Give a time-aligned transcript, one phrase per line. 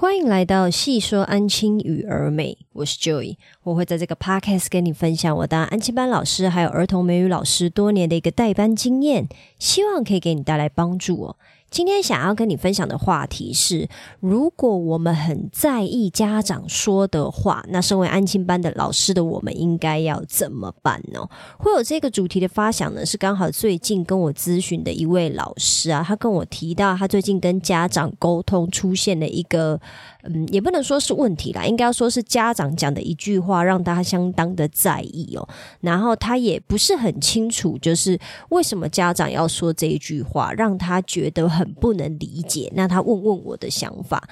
[0.00, 11.36] 欢迎来到细说安亲与儿美，我是 Joy，我会在这个 podcast 跟你分享我当安亲班老师还有儿童美语老师多年的一个代班经验，希望可以给你带来帮助哦。
[11.70, 13.88] 今天想要跟你分享的话题是：
[14.18, 21.20] 如果我们很在意家长说的话，那身为安亲班的老师的我们应该要怎么办呢？
[21.58, 29.80] 会有这个主题的发想呢，是刚好最近跟我咨询的一位老师啊，他跟我提到他最近跟家长沟通出现了一个，
[30.24, 35.46] 嗯，也不能说是问题啦，应该要说是家长讲的一句话让他相当的在意哦。
[35.82, 41.50] 然后他也不是很清楚，就是为什么家长要说这一句话，让他觉得。
[41.50, 44.22] 很不能理解，那他问问我的想法。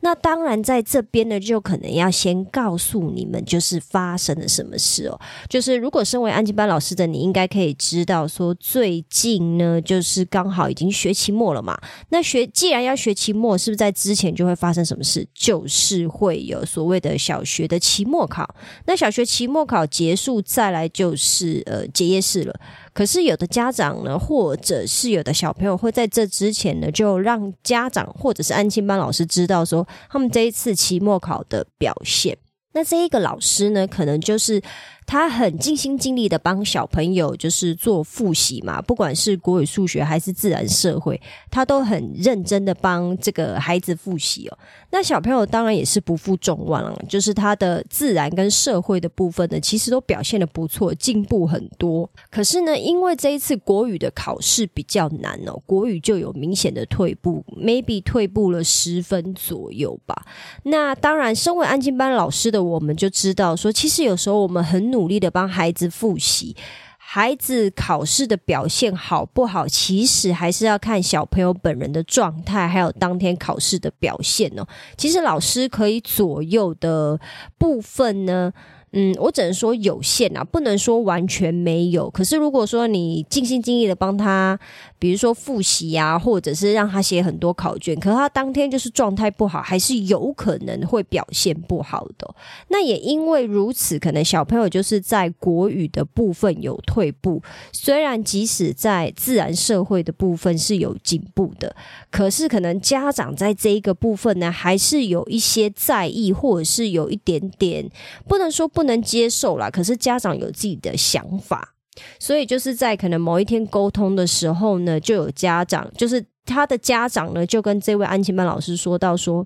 [0.00, 5.20] 那当然，在这边呢，就可能要先告诉你们，就是发生了什么事哦。
[5.48, 11.76] 就是如果身为安吉班老师的你，应该可以知道，说最近呢，就是刚好已经学期末了嘛。
[12.10, 15.26] 那学既然要学期末，是不是在之前就会发生什么事？
[15.34, 18.54] 就是会有所谓的小学的期末考。
[18.86, 22.52] 那小学期末考结束，再来就是呃结业式了。
[22.92, 29.86] 可是有的家长呢，或者是有的小朋友，会在这之前呢，就让家长或者是安亲班老师知道说。
[30.10, 32.36] 他们这一次期末考的表现，
[32.74, 34.60] 那这一个老师呢，可能就是。
[35.08, 41.18] 他很尽心尽力的帮小朋友，就是做复习嘛，不管是国语、数学还是自然、社会，
[41.50, 44.58] 他都很认真的帮这个孩子复习哦。
[44.90, 52.08] 那小朋友当然也是不负众望了，就是他的自然跟社会的部分呢，其实都表现的不错，进步很多。
[52.30, 60.26] 可是呢，因为这一次国语的考试比较难哦，国语就有明显的退步，maybe 退步了十分左右吧。
[60.64, 64.97] 那当然，身为安静班老师的我们就知道，说其实有时候我们很努。
[64.98, 66.56] 努力的帮孩子复习，
[66.96, 74.66] 孩子考试的表现好不好，其实还是要看小朋友本人的状态，还有当天考试的表现哦。
[74.96, 77.20] 其实老师可以左右的
[77.56, 78.52] 部分呢。
[78.92, 82.08] 嗯，我只能说有限啊，不能说完全没有。
[82.08, 84.58] 可是如果说你尽心尽力的帮他，
[84.98, 92.34] 比如说复习啊，或者是让他写很多考卷，可是他当天就是状态不好，还是有可能会表现不好的。
[92.68, 97.42] 那也因为如此，可能小朋友就是在国语的部分有退步，
[97.72, 101.76] 虽然即使在自然社会的部分是有进步的，
[102.10, 107.86] 可是可能家长在这一个部分呢，还是有一些在意，或者是有一点点
[108.26, 108.66] 不能说。
[108.78, 109.68] 不能接受啦。
[109.68, 111.74] 可是家长有自己的想法，
[112.20, 119.44] 所以就是在可能某一天沟通的时候呢，就有家长，就是他的家长呢，就跟这位安亲班老师说到说。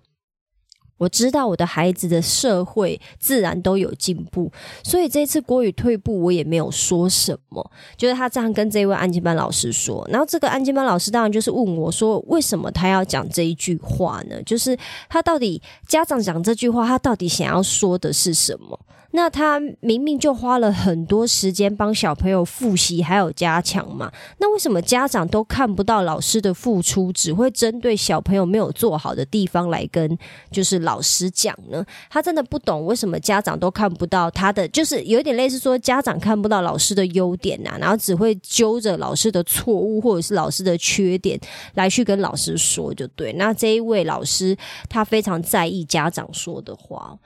[0.98, 4.53] 我知道我的孩子的社会自然都有进步，
[4.84, 10.06] 所以这次国语退步我也没有说什么，就是他这样跟这位安静班老师说。
[10.09, 14.41] 然后这个安静班老师当然就是问我说，为什么他要讲这一句话呢？
[14.44, 14.78] 就是
[15.09, 18.78] 他到底家长讲这句话，他到底想要说的是什么？
[19.15, 24.11] 那他明明就花了很多时间帮小朋友复习，还有加强嘛？
[24.39, 30.19] 那为什么家长都看不到老师的付出，只会针对小朋友没有做好的地方来跟
[30.51, 31.84] 就是老师讲呢？
[32.09, 41.39] 他真的不懂为什么家长都看不到他的，就是有点类似说家长看不到老师的优点呐，然后只会揪着老师的错误或者是老师的缺点
[41.75, 43.33] 来去跟老师说，就对。
[43.34, 44.56] 那这一位老师
[44.89, 47.19] 他非常在意家长说的话。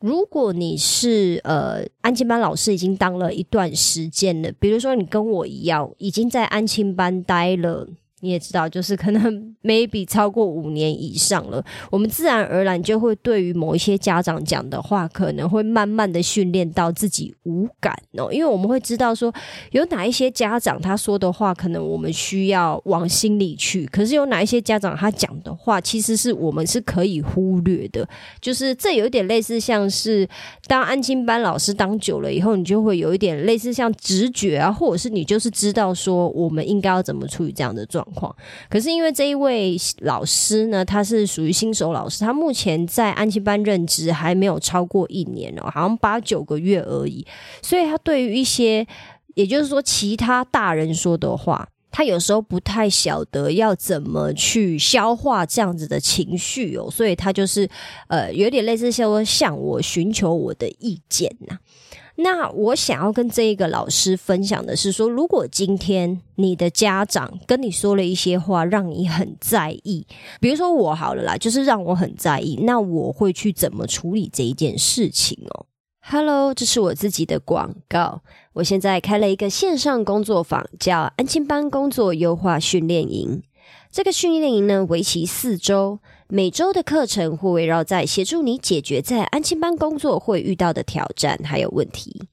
[0.00, 7.88] 如果你是呃安亲班老师，已经当了一段时间了，比如说你跟我一样，已经在安亲班待了。
[8.20, 9.22] 你也知道，就是可能
[9.62, 19.32] maybe 超过五年以上了，我们自然而然就会对于某一些家长讲的话，可能会慢慢的训练到自己无感哦，因为我们会知道说，
[19.70, 28.08] 有哪一些家长他说的话，可能我们需要往心里去，可是有哪一些家长他讲的话，其实是我们是可以忽略的，
[28.40, 30.28] 就是这有点类似像是
[30.66, 38.07] 当安亲班老师当久了以后，你就会有一点类似像直觉啊，或者是你就是知道说，我们应该要怎么处理这样的状。
[38.10, 38.34] 况，
[38.68, 47.26] 可是因为这一位老师呢，他是属于新手老师，他目前在安亲班任职还没有超过一年哦，好像八九个月而已，
[47.62, 48.86] 所以他对于一些，
[49.34, 57.68] 也就是说其他大人说的话，他有时候不太晓得要怎么去消化这样子的情绪哦，所以他就是
[58.08, 61.58] 呃，有点类似说向我寻求我的意见呐。
[62.20, 70.04] 那我想要跟这一个老师分享的是说，如果今天你的家长跟你说了一些话，让你很在意，
[70.40, 75.66] 比如说我好了啦，就是让我很在意，那我会去怎么处理这一件事情哦
[76.00, 78.22] ？Hello，这是我自己的广告，
[78.54, 83.44] 我现在开了一个线上工作坊，叫安亲班工作优化训练营。
[83.92, 86.00] 这个训练营呢，为期四周。
[86.30, 92.28] 每周的课程会围绕在协助你解决在安亲班工作会遇到的挑战还有问题。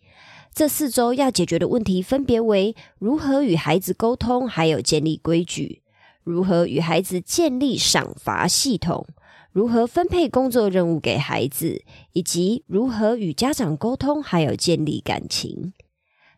[0.53, 5.79] 这四周要解决的问题分别为：如何与孩子沟通，还有建立规矩；
[6.25, 9.05] 如何与孩子建立赏罚系统；
[9.53, 11.81] 如何分配工作任务给孩子，
[12.11, 15.71] 以及如何与家长沟通，还有建立感情。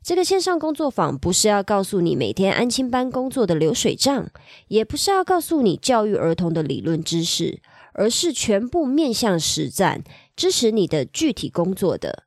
[0.07, 4.29] 这个线上工作坊不是要告诉你每天安亲班工作的流水账，
[4.69, 7.59] 也不是要告诉你教育儿童的理论知识，
[7.91, 10.01] 而是全部面向实战，
[10.33, 12.23] 支持你的具体工作的。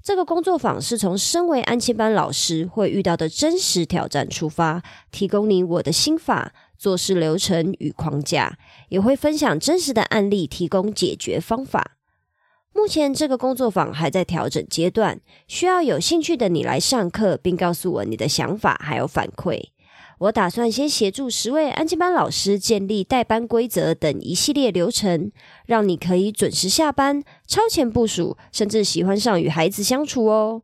[0.00, 8.56] 这个工作坊是从身为安亲班老师会遇到的真实挑战出发，提供你我的心法、做事流程与框架，
[8.90, 11.93] 也会分享真实的案例，提供解决方法。
[12.74, 19.68] 目前这个工作坊还在调整阶段，需要有兴趣的你来上课，并告诉我你的想法还有反馈。
[20.18, 25.30] 我打算先协助十位安静班老师建立代班规则等一系列流程，
[25.66, 30.62] 让你可以准时下班、超前部署，甚至喜欢上与孩子相处哦。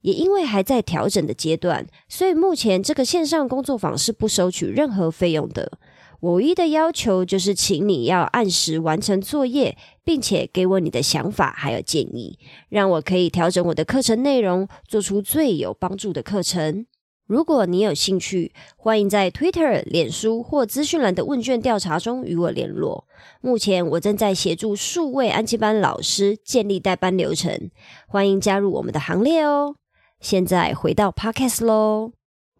[0.00, 5.78] 也因为还在调整的阶段，所以目前这个线上工作坊是不收取任何费用的。
[6.20, 16.86] 我唯一的要求就是，请你要按时完成作业，并且给我你的想法还有建议，让我可以调整我的课程内容，做出最有帮助的课程。
[17.26, 23.08] 如果你有兴趣，欢迎在 Twitter、脸书或资讯栏的问卷调查中与我联络。
[23.40, 27.70] 目前我正在协助数位安吉班老师建立代班流程，
[28.06, 29.74] 欢迎加入我们的行列哦。
[30.20, 32.12] 现在回到 Podcast 喽。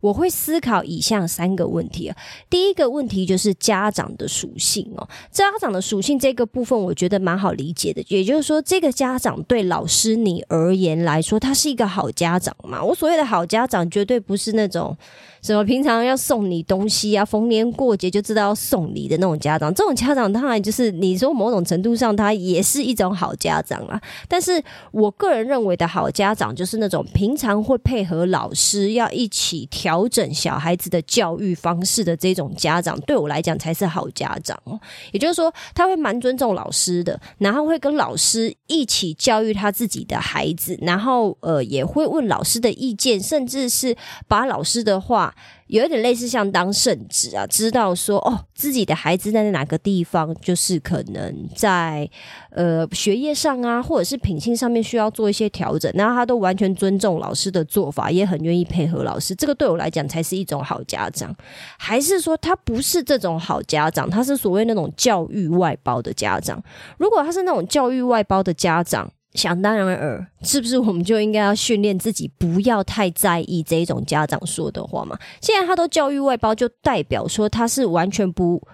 [0.07, 2.17] 我会思考以下三个问题啊。
[2.49, 12.83] 第一个问题就是家长的属性哦，家长的属性这个部分我觉得蛮好理解的，也就是说，这个家长对老师你而言来说，他是一个好家长嘛？
[12.83, 14.97] 我所谓的好家长，绝对不是那种。
[15.47, 17.25] 什么平常要送你东西啊？
[17.25, 24.01] 逢年过节就知道要送礼的那种家长，这种家长当然就是你说某种程度上他也是一种好家长啊。
[24.27, 24.61] 但是
[24.91, 34.77] 我个人认为的好家长，就是那种平常会配合老师要一起调整小孩子的教育方式的这种家长，对我来讲才是好家长哦。
[35.13, 43.97] 也就是说，他会蛮尊重老师的，然后会跟老师一起教育他自己的孩子，然后呃也会问老师的意见，甚至是
[44.27, 45.33] 把老师的话。
[45.67, 52.09] 有一点类似像当圣旨啊，知道说哦，自己的孩子在哪个地方，就是可能在
[52.51, 59.35] 呃学业上啊，或者是品性上面需要做一些调整，然后他都完全尊重老师的做法，也很愿意配合老师。
[59.35, 61.35] 这个对我来讲才是一种好家长，
[61.79, 64.09] 还是说他不是这种好家长？
[64.09, 66.63] 他是所谓那种教育外包的家长。
[66.97, 69.11] 如果他是那种教育外包的家长。
[69.37, 75.19] 想当然尔，是不是我们就应该要训练自己，不要太在意这一种家长说的话嘛？
[75.41, 78.67] 现在他都教育外包，就代表说他是完全不。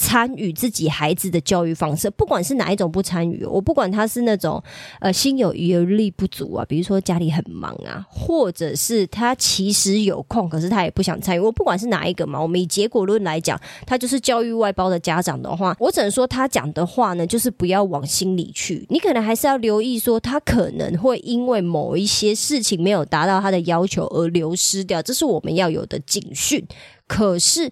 [0.00, 4.62] 参与自己孩子的教育方式，不管是哪一种不参与，我不管他是那种
[4.98, 11.38] 呃心有余而力不足啊，比如说家里很忙啊，或者是他其实有空，可是他也不想参与。
[11.38, 18.86] 我不管是哪一个嘛，我们以结果论来讲，他就是教育外包的家长的话，我只能说他讲的话呢，就是不要往心里去。
[18.88, 26.66] 你可能还是要留意说，他可能会因为某一些事情没有达到他的要求而流失掉，这是我们要有的警讯。
[27.06, 27.70] 可是。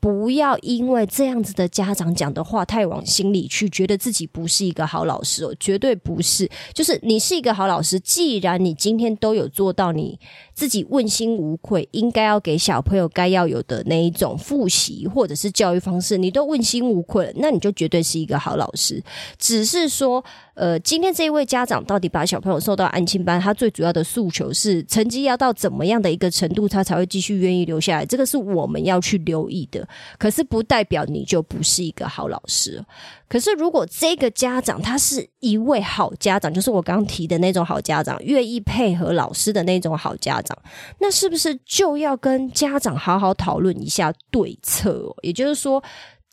[0.00, 6.48] 不要因为这样子的家长讲的话太往心里去，觉得自己不是一个好老师哦，绝对不是。
[6.72, 10.18] 就是你是一个好老师，既然你今天都有做到你
[10.60, 19.02] 自己问心无愧，应该要给小朋友该要有的那一种复习或者是教育方式，你都问心无愧了，那你就绝对是一个好老师。
[19.38, 20.22] 只是说。
[20.54, 28.04] 呃，今天这一位家长到底把小朋友送到安亲班，他最主要的诉求是成绩要到怎么样的一个程度，他才会继续愿意留下来？
[28.04, 29.88] 这个是我们要去留意的。
[30.18, 32.84] 可是不代表你就不是一个好老师。
[33.26, 40.49] 可是如果这个家长他是一位好家长，就是我刚刚提的那种好家长，愿意配合老师的那种好家长，
[40.98, 45.14] 那是不是就要跟家长好好讨论一下对策？
[45.22, 45.82] 也就是说。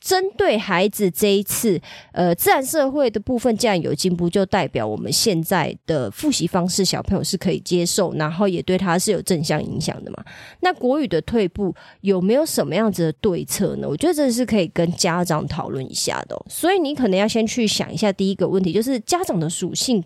[0.00, 1.78] 针对孩子这一次，
[2.12, 10.24] 呃，自然社会的部分既然有进步，就代表我们现在的复习方式小朋友是可以接受，然后也对他是有正向影响的嘛？
[10.60, 13.88] 那国语的退步有没有什么样子的对策呢？
[13.88, 16.40] 我觉得这是可以跟家长讨论一下的。
[16.48, 20.02] 所以你可能要先去想一下第一个问题，就是家长的属性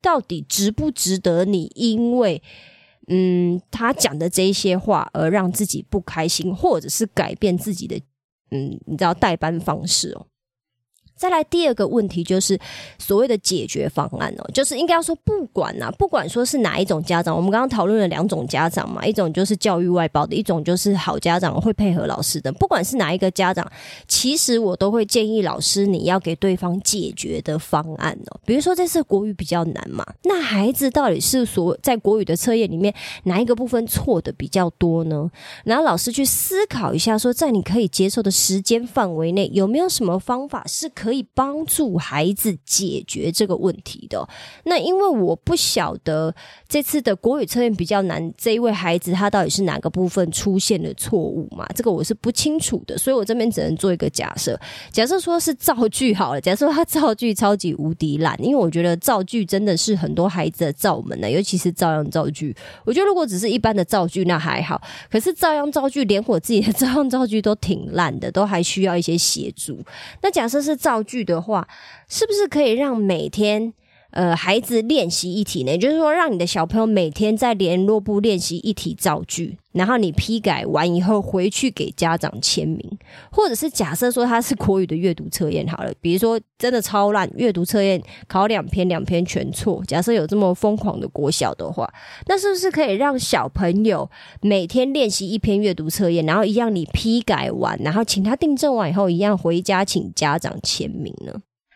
[0.00, 2.40] 到底值不值得你因为
[3.08, 7.96] 嗯他讲的这些话而让自己不开心，或者是改变自己的。
[8.50, 10.26] 嗯，你知道代班方式哦，
[11.22, 12.58] 再来第二个问题就是
[12.98, 22.50] 所谓的解决方案哦，就是应该要说不管啊，不管说是哪一种家长，我们刚刚讨论了两种家长嘛，一种就是教育外包的，一种就是好家长会配合老师的。
[22.50, 23.64] 不管是哪一个家长，
[24.08, 28.40] 其实我都会建议老师你要给对方解决的方案哦。
[28.44, 35.30] 比如说这次国语比较难嘛，那孩子到底是所在国语的测验里面哪一个部分错的比较多呢？
[35.62, 41.11] 然后老师去思考一下，说在你可以接受的时间范围内，有没有什么方法是可以。
[41.12, 44.26] 可以帮助孩子解决这个问题的。
[44.64, 46.34] 那因为我不晓得
[46.66, 51.66] 这次的国语测验比较难，这一位孩子他到底是哪个部分出现了错误嘛？
[51.74, 54.58] 这个我是不清楚的，所以我这边只能做一个假设。
[54.90, 62.56] 假设说是造句好了，假设他造句超级无敌烂，因为我觉得造句真的是很多孩子的造门呢，尤其是照样造句。
[62.86, 69.78] 我觉得如果只是一般的造句那还好，可是照样造句，连我自己的 照样造句都挺烂的，都还需要一些协助。
[70.22, 71.66] 那假设是造道具的话，
[72.06, 73.72] 是不是可以让每天
[74.12, 75.76] 呃孩子练习一题呢？
[75.76, 82.98] 就是说，让你的小朋友每天在联络部练习一题造句，然后你批改完以后回去给家长签名，
[83.30, 91.92] 或者是假设说他是国语的阅读测验好了，比如说真的超烂，阅读测验考两篇两篇全错，假设有这么疯狂的国小的话，
[92.26, 101.32] 那是不是可以让小朋友每天练习一篇阅读测验，然后一样你批改完，然后请他订正完以后，一样回家请家长签名呢？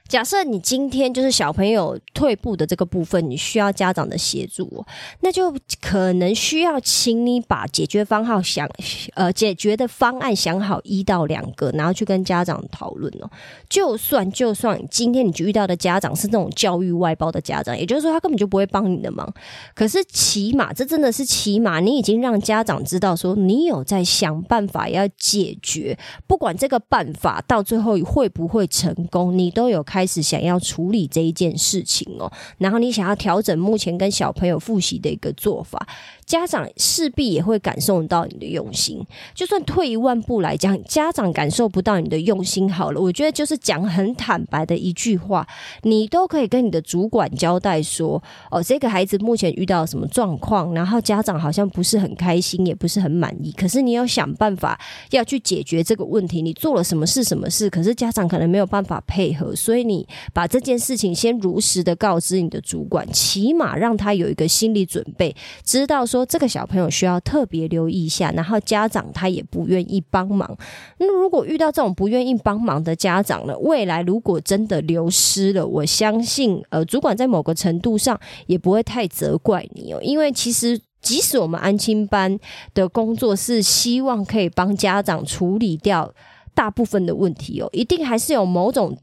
[0.09, 4.85] 假设你今天就是小朋友退步的这个部分，你需要家长的协助，
[5.21, 8.69] 那就可能需要请你把解决方案想
[9.15, 13.31] 呃解决的方案想好一到两个，然后去跟家长讨论哦。
[13.69, 19.33] 就算就算今天你遇到的家长是那种教育外包的家长，也就是说他根本就不会帮你的忙，
[19.75, 35.88] 可是起码这真的是起码你已经让家长知道说你有在想办法要解决，不管这个办法到最后会不会成功，你都有开始想要处理这一件事情哦，然后你想要调整目前跟小朋友复习的一个做法。
[36.26, 39.00] 家长势必也会感受到你的用心，
[39.33, 43.00] 就算退一万步来讲，家长感受不到你的用心好了。
[43.00, 45.47] 我觉得就是讲很坦白的一句话，
[45.83, 53.52] 你都可以跟你的主管交代说：“哦，这个孩子目前遇到什么状况，然后家长好像不是很开心，也不是很满意。
[53.52, 54.76] 可是你要想办法
[55.11, 57.71] 要去解决这个问题，你做了什么事、什么事？
[57.71, 65.33] 可是家长可能没有办法配合，所以你把这件事情先如实的告知你的主管，起码让他有一个心理准备，
[65.64, 70.57] 知道说。”说这个小朋友需要特别留意一下，然后家长他也不愿意帮忙。
[70.99, 73.57] 那如果遇到这种不愿意帮忙的家长呢？
[73.59, 82.39] 未来如果真的流失了，我相信呃，主管在某个程度上也不会太责怪你哦，因为其实即使我们安亲班
[82.73, 86.11] 的工作是希望可以帮家长处理掉
[86.55, 88.97] 大部分的问题哦，一定还是有某种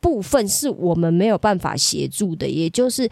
[0.00, 3.08] 部分是我们没有办法协助的，也就是。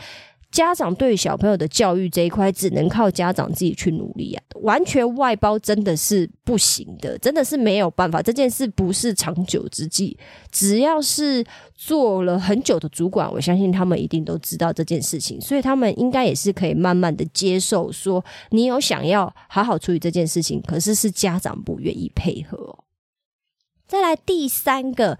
[0.50, 4.42] 家长对小朋友的教育这一块，只能靠家长自己去努力啊！
[4.62, 8.21] 完全外包真的是不行的，真的是没有办法。
[8.21, 10.19] 这件事不是长久之计。
[10.50, 22.76] 只要是做了很久的主管，我相信他们一定都知道这件事情，所以他们应该也是可以慢慢的接受，说你有想要好好处理这件事情，可是是家长不愿意配合。
[23.87, 25.16] 再来第三个。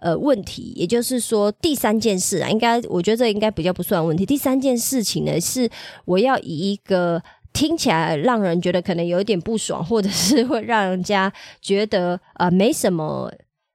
[0.00, 4.26] 呃，问题，也就是说，第三件事啊，应该我觉得这应该比较不算问题。
[4.26, 5.70] 第三件事情呢，是
[6.04, 13.30] 我要以一个听起来让人觉得可能有一点不爽，或者是会让人家觉得呃没什么。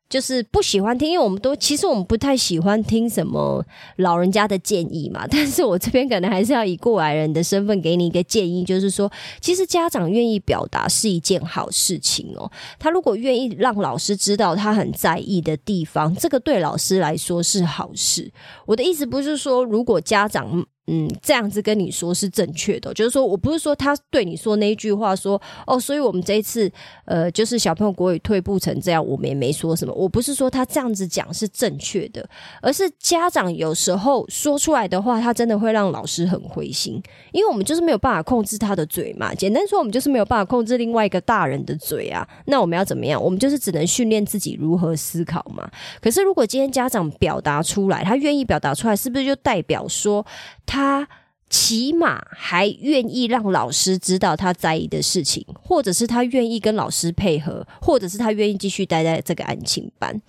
[0.08, 3.66] 就是不喜欢听，因为我们都其实我们不太喜欢听什么
[3.98, 5.26] 老人家的建议嘛。
[5.32, 12.50] 但是我这边可能还是要以过来人的身份给你一个建议，就是说，其实家长愿意表达是一件好事情哦。
[12.78, 18.32] 他如果愿意让老师知道他很在意的地方，这个对老师来说是好事。
[18.66, 20.66] 我的意思不是说，如果家长。
[20.88, 26.72] 嗯，这样子跟你说是正确的，就是说我不是说他对你说那一句话说哦，所以我们这一次
[27.06, 29.92] 呃，就是小朋友国语退步成这样，我们也没说什么。
[29.94, 32.28] 我不是说他这样子讲是正确的，
[32.62, 37.02] 而是家长有时候说出来的话，他真的会让老师很灰心，
[37.32, 39.34] 因为我们就是没有办法控制他的嘴嘛。
[39.34, 42.28] 简单说，我们就是没有办法控制另外一个大人的嘴啊。
[42.46, 43.20] 那我们要怎么样？
[43.20, 45.68] 我们就是只能训练自己如何思考嘛。
[46.00, 50.24] 可是如果今天家长表达出来，他愿意表达出来，是不是就代表说？
[50.68, 51.08] 他他
[51.50, 60.22] 起码还愿意让老师知道他在意的事情，或者是他愿意跟老师配合，或者是他愿意继续待在这个安亲班。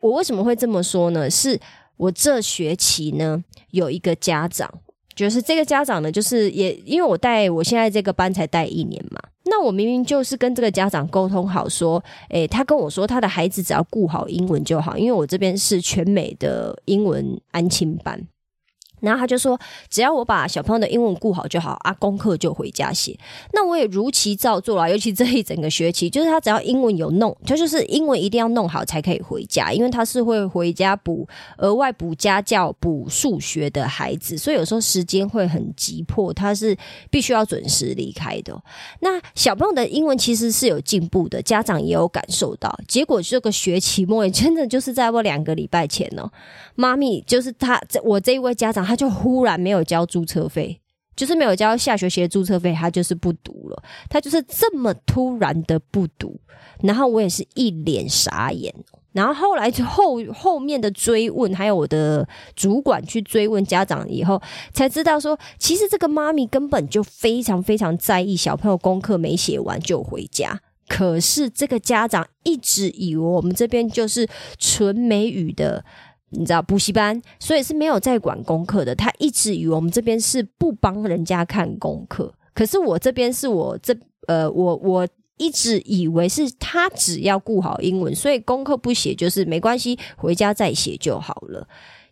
[0.00, 1.30] 我为什么会这么说呢？
[1.30, 1.56] 是
[1.96, 4.68] 我这学期呢有一个家长，
[5.14, 9.20] 就是这个家长呢，就是也因为我带我现在这个班才带一年嘛。
[9.44, 18.20] 那我明明就是跟这个家长沟通好，说，诶，他跟我说他的孩子只要顾好英文就好，因为我这边是全美的英文安亲班。
[19.00, 23.16] 然后他就说，只要我把小朋友的英文顾好就好啊，功课就回家写。
[23.52, 31.28] 那我也如期照做了，尤其这一整个学期，就是他只要英文有弄，他就是英文一定要弄好才可以回家，因为他是会回家补
[31.58, 36.76] 额外补家教、补数学的孩子，所以有时候时间会很急迫，他是
[37.08, 38.60] 必须要准时离开的。
[39.00, 42.76] 那小朋友的英文其实是有进步的，家长也有感受到。
[42.88, 46.28] 结果这个学期末真的就是在我两个礼拜前呢，
[46.74, 48.87] 妈咪就是他，我这一位家长。
[48.88, 50.80] 他就忽然没有交注册费，
[51.14, 53.82] 就是没有交下学期的注册费，他就是不读了。
[54.08, 56.40] 他就是这么突然的不读，
[56.82, 58.74] 然后我也是一脸傻眼。
[59.12, 62.26] 然后后来就后后面的追问，还有我的
[62.56, 64.40] 主管去追问家长以后，
[64.72, 70.58] 才知道说，其实这个妈咪根本就非常非常在意小朋友功课没写完就回家。
[70.88, 74.26] 可是这个家长一直以为我们这边就是
[74.56, 75.84] 纯美语的。
[76.30, 78.94] 你知道补习班，所以是没有在管功课的。
[78.94, 85.08] 他一直以为我们这边是不帮人家看功课，可是我这边是我这呃，我我
[85.38, 91.66] 一直以为是他只要顾好英文，所以功课不写就是没关系，回家再写就好了。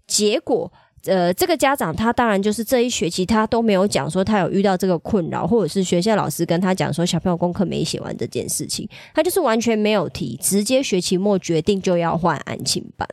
[0.07, 0.73] 结果
[1.05, 13.07] 呃，这个家长他当然就是这一学期他都没有讲说他有遇到这个困扰，或者是学校老师跟他讲说小朋友功课没写完这件事情，他就是完全没有提，直接学期末决定就要换安亲班。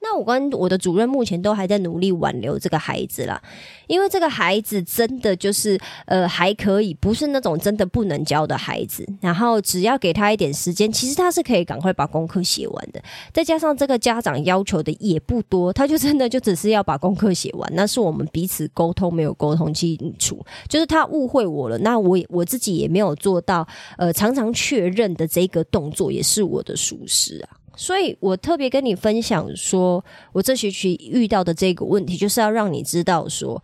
[0.00, 3.42] 那我跟我的主任目前都还在努力挽留这个孩子啦，
[3.88, 9.06] 因为这个孩子真的就是呃还可以，不是那种真的不能教的孩子。
[9.20, 13.02] 然后只要给他一点时间，其实他是可以赶快把功课写完的。
[13.32, 17.68] 再加上这个家长要求的也不多，他就真的就只是要把功课写完。
[17.74, 21.76] 那是我们彼此沟通没有沟通清楚，就是他误会我了。
[21.78, 27.57] 那我我自己也没有做到呃常常确认的这个动作，也是我的疏失啊。
[27.78, 33.62] 所以我特别跟你分享，说我这学期遇到的这个问题，就是要让你知道，说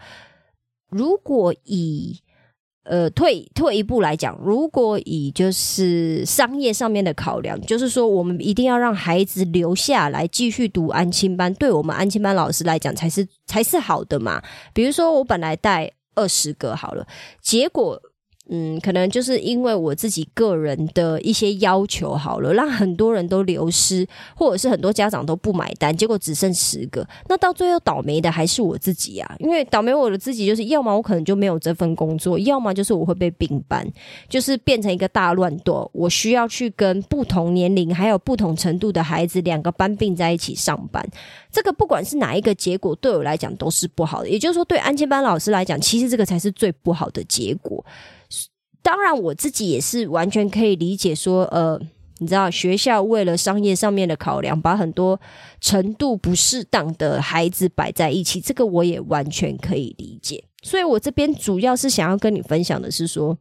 [0.89, 2.21] 如果以
[2.85, 14.41] 呃退退一步来讲，如果以就是商业上面的考量，就是说我们一定要让孩子留下来继续读安亲班，对我们安亲班老师来讲才是才是好的嘛。
[14.73, 17.05] 比如说我本来带二十个好了，
[17.43, 18.01] 结果。
[18.51, 27.07] 嗯，可能就是因为我自己个人的一些要求好了，让很多人都流失，或者是很多家长都不买单，结果只剩十个。
[27.27, 29.35] 那到最后倒霉的还是我自己啊！
[29.39, 33.91] 因为倒霉我的自己就是，要么我可能就没有这份工作，要么就是我会被并班，
[34.29, 35.91] 就是变成一个大乱斗。
[35.95, 41.03] 我需要去跟不同年龄还有不同程度的孩子两个班并在一起上班。
[41.51, 44.29] 这个不管是哪一个结果，对我来讲都是不好的。
[44.29, 47.83] 也就是说，对安监班老师来讲，其实这个才是最不好的结果。
[48.85, 51.81] 当然，我自己也是完全可以理解，说，呃，
[52.19, 55.19] 你知道，学校为了商业上面的考量，把很多
[55.59, 60.45] 程度不适当的孩子摆在一起，这个我也完全可以理解。
[60.63, 63.39] 所以我这边主要是想要跟你分享的是说，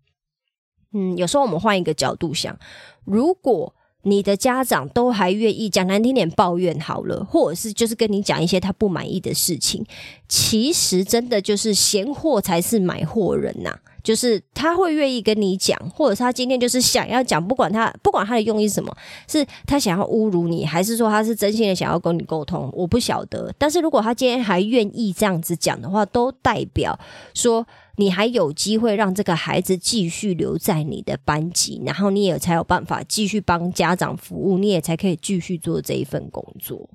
[0.93, 2.57] 嗯，有时候我们换一个角度想，
[3.03, 9.85] 如果你的家长都还愿意讲难听点抱怨好了，或者是就是跟你讲一些他不满意的事情，
[10.29, 13.77] 其实真的就是闲货才是买货人呐。
[14.03, 18.93] 就是他会愿意跟你讲，或者他今天就是想要讲，不管他不管他的用意是什么，
[19.27, 23.53] 是他想要侮辱你，还是说他是真心的想要跟你沟通，我不晓得。
[23.57, 26.99] 但是如果他今天还愿意这样子讲的话，都代表
[27.33, 36.89] 说你还有机会让这个孩子继续留在你的班级，然后你也才有办法继续帮家长服务，你也才可以继续做这一份工作。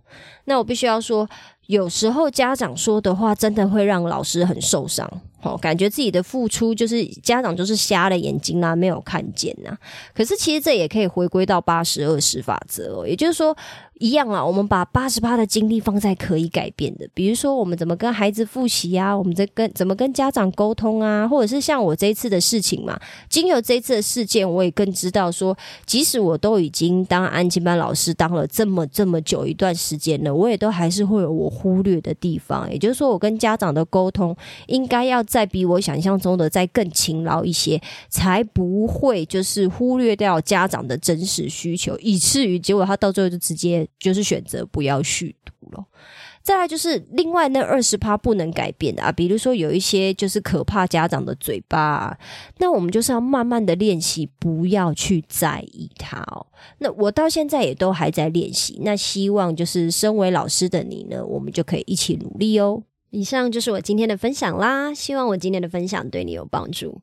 [0.44, 1.27] 那我必须要说，
[1.68, 5.09] 有时候家长说的话真的会让老师很受伤。
[5.42, 9.77] 哦，感觉自己的付出就是家长就是瞎了眼睛啊，没有看见呐。
[10.14, 13.57] 可是其实这也可以回归到八十二十法则哦，也就是说。
[13.99, 32.71] 一样啊，我们把八十八的精力放在可以改变的，比如说我们怎么跟孩子复习啊，我们在跟怎么跟家长沟通啊，或者是像我这一次的事情嘛，经由这次的事件，我也更知道说，即使我都已经当安静班老师当了这么这么久一段时间了，我也都还是会有我忽略的地方。
[32.71, 34.37] 也就是说，我跟家长的沟通
[34.69, 43.88] 应该要再比我想象中的再更勤劳一些，才不会就是忽略掉家长的真实需求，以至于结果他到最后就直接。
[43.98, 45.85] 就是选择不要续读了。
[46.42, 52.18] 再来就是另外那二十趴不能改变的啊，比如说有一些就是可怕家长的嘴巴，
[52.57, 56.46] 那我们就是要慢慢的练习，不要去在意它哦。
[56.79, 62.83] 那我到现在也都还在练习，那希望就是身为老师的你呢，我们就可以一起努力哦。
[63.11, 67.03] 以上就是我今天的分享啦，希望我今天的分享对你有帮助。